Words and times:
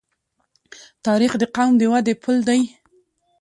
تاریخ 1.05 1.31
د 1.41 1.43
قوم 1.55 1.71
د 1.77 1.81
ودې 1.91 2.13
پل 2.23 2.37
دی. 2.47 2.61